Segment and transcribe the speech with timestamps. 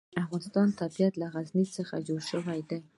[0.13, 2.79] د افغانستان طبیعت له غزني څخه جوړ شوی دی.